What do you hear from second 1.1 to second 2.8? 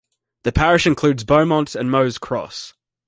Beaumont and Moze Cross.